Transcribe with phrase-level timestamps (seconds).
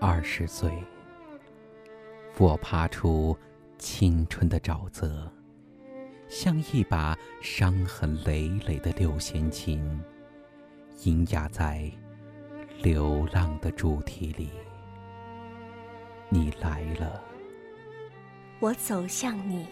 [0.00, 0.72] 二十岁，
[2.36, 3.36] 我爬出
[3.78, 5.28] 青春的沼泽，
[6.28, 10.00] 像一把伤痕累累的六弦琴，
[10.96, 11.90] 喑哑在
[12.80, 14.50] 流浪的主题里。
[16.28, 17.20] 你来了，
[18.60, 19.66] 我走向你，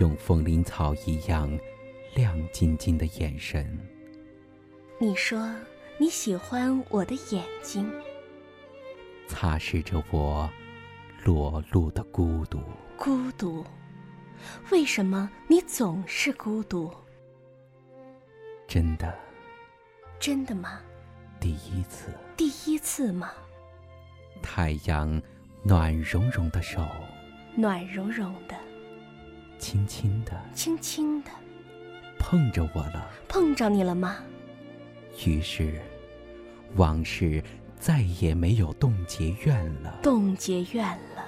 [0.00, 1.50] 用风铃草一样
[2.14, 3.78] 亮晶晶的眼神。
[4.98, 5.54] 你说
[5.98, 7.92] 你喜欢我的眼睛，
[9.26, 10.50] 擦拭着我
[11.24, 12.60] 裸露的孤独。
[12.96, 13.64] 孤独，
[14.70, 16.92] 为什么你总是孤独？
[18.66, 19.16] 真的，
[20.18, 20.80] 真的吗？
[21.40, 23.30] 第一次，第一次吗？
[24.42, 25.20] 太阳
[25.62, 26.82] 暖融融的手，
[27.56, 28.56] 暖融融的，
[29.58, 31.30] 轻轻的，轻轻的
[32.18, 33.10] 碰着我了。
[33.28, 34.18] 碰着你了吗？
[35.26, 35.80] 于是，
[36.76, 37.42] 往事
[37.84, 39.98] 再也没有冻结怨了。
[40.02, 40.82] 冻结怨
[41.14, 41.22] 了。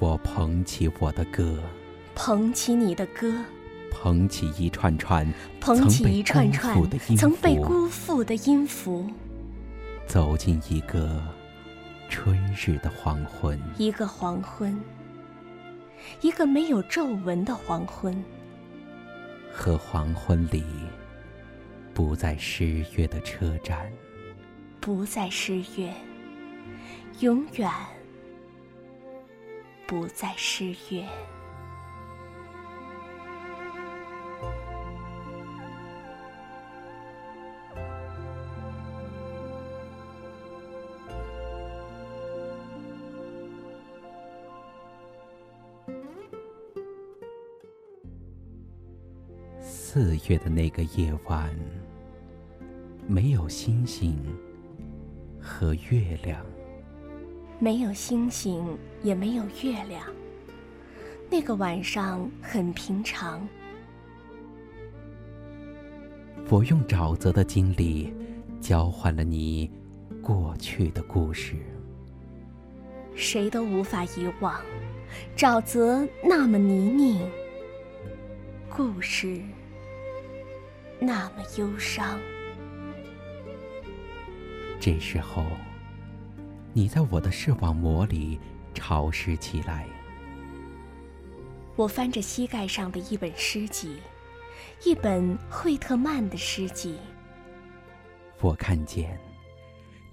[0.00, 1.62] 我捧起我的歌，
[2.16, 3.32] 捧起你的歌，
[3.92, 5.24] 捧起一串串
[5.60, 6.76] 捧起一串串
[7.16, 9.08] 曾被辜辜负的音符，
[10.04, 11.22] 走进一个
[12.08, 13.56] 春日的黄昏。
[13.78, 14.76] 一个黄昏，
[16.22, 18.20] 一个没有皱纹的黄昏，
[19.52, 20.64] 和黄昏里
[21.94, 23.88] 不再失约的车站，
[24.80, 25.92] 不再失约，
[27.20, 27.70] 永远
[29.86, 31.06] 不再失约。
[49.60, 51.54] 四月的那个夜晚，
[53.06, 54.16] 没有星星
[55.40, 56.44] 和月亮，
[57.58, 60.02] 没有星星，也没有月亮。
[61.30, 63.46] 那个晚上很平常。
[66.48, 68.12] 我用沼泽的经历
[68.60, 69.70] 交换了你
[70.20, 71.54] 过去的故事。
[73.14, 74.60] 谁都无法遗忘，
[75.36, 77.28] 沼泽那么泥泞，
[78.68, 79.40] 故事
[80.98, 82.18] 那么忧伤。
[84.80, 85.44] 这时候，
[86.72, 88.40] 你在我的视网膜里
[88.72, 89.86] 潮湿起来。
[91.76, 93.98] 我翻着膝盖上的一本诗集，
[94.82, 96.96] 一本惠特曼的诗集。
[98.40, 99.20] 我看见，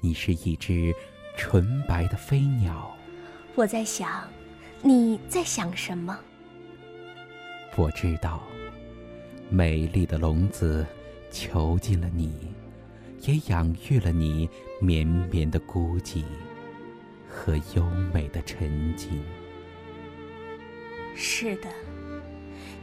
[0.01, 0.93] 你是一只
[1.37, 2.93] 纯白的飞鸟。
[3.55, 4.29] 我在想，
[4.81, 6.19] 你在想什么？
[7.77, 8.43] 我知道，
[9.49, 10.85] 美丽的笼子
[11.31, 12.53] 囚禁了你，
[13.21, 16.23] 也养育了你绵绵的孤寂
[17.27, 17.83] 和优
[18.13, 19.23] 美的沉静。
[21.15, 21.67] 是的，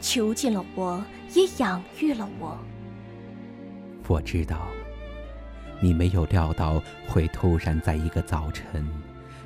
[0.01, 1.03] 囚禁了我，
[1.35, 2.59] 也养育了我。
[4.09, 4.69] 我知道，
[5.81, 8.87] 你没有料到会突然在一个早晨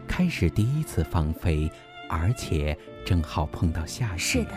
[0.06, 1.70] 开始第一次放飞，
[2.08, 4.18] 而且正好碰到下雨。
[4.18, 4.52] 是的，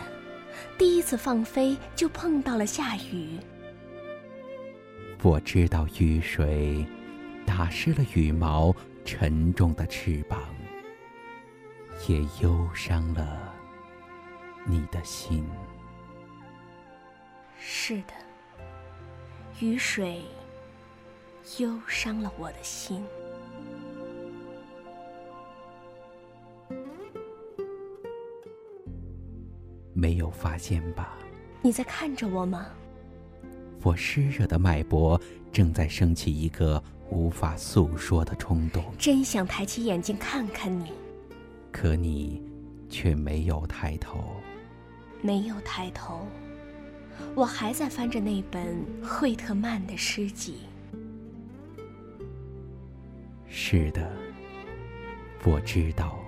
[0.78, 3.38] 第一次放飞就碰到了下雨。
[5.24, 6.84] 我知道雨水
[7.46, 8.74] 打湿了羽毛
[9.04, 10.42] 沉重的翅膀，
[12.08, 13.54] 也忧伤了
[14.66, 15.48] 你的心。
[17.56, 18.14] 是的，
[19.60, 20.22] 雨水
[21.58, 23.04] 忧伤了我的心。
[29.94, 31.16] 没有发现吧？
[31.62, 32.66] 你在看着我吗？
[33.82, 35.20] 我湿热的脉搏
[35.52, 38.84] 正在升起一个无法诉说的冲动。
[38.98, 40.92] 真想抬起眼睛看看你，
[41.70, 42.42] 可你
[42.88, 44.24] 却没有抬头。
[45.20, 46.26] 没有抬头，
[47.34, 50.56] 我还在翻着那本惠特曼的诗集。
[53.48, 54.10] 是的，
[55.44, 56.18] 我知道，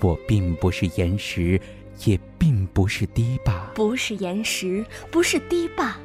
[0.00, 1.60] 我并不是岩石，
[2.04, 5.96] 也并不是堤坝，不是岩石，不是堤坝，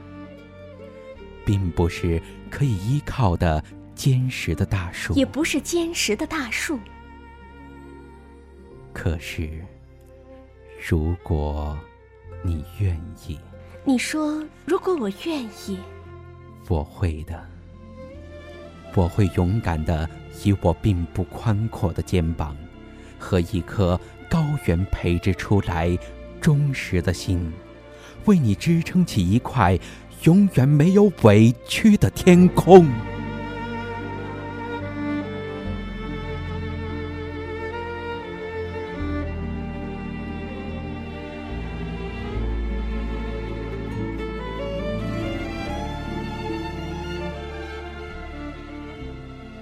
[1.46, 3.64] 并不是可以依靠的
[3.96, 6.80] 坚实的大树，也不是坚实的大树。
[8.92, 9.64] 可是，
[10.90, 11.78] 如果
[12.42, 12.96] 你愿
[13.28, 13.40] 意，
[13.84, 15.78] 你说，如果我愿意，
[16.70, 17.44] 我会的。
[18.96, 20.08] 我会勇敢的，
[20.44, 22.56] 以我并不宽阔的肩膀，
[23.18, 24.00] 和一颗
[24.30, 25.98] 高原培植出来
[26.40, 27.52] 忠实的心，
[28.26, 29.80] 为你支撑起一块
[30.24, 32.88] 永远没有委屈的天空。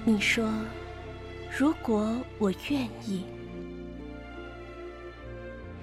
[0.04, 0.48] 你说
[1.58, 3.24] 如果我愿意。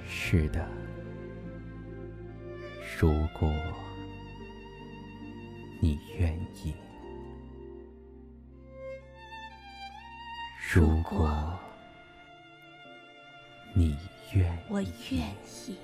[0.08, 0.64] 是的。
[3.00, 3.52] 如果。
[5.80, 6.74] 你愿意。
[10.72, 11.58] 如果
[13.74, 13.96] 你
[14.32, 14.90] 愿，我愿
[15.66, 15.76] 意。